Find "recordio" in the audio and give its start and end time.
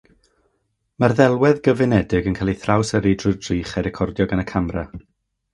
3.89-4.31